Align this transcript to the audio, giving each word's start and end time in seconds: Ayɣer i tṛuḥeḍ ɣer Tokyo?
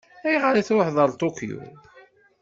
Ayɣer 0.27 0.55
i 0.55 0.63
tṛuḥeḍ 0.67 0.97
ɣer 0.99 1.09
Tokyo? 1.21 1.59